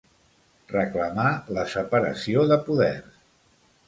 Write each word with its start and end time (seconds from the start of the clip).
Reclamà 0.69 1.25
la 1.57 1.65
separació 1.73 2.47
de 2.53 2.57
poders. 2.71 3.21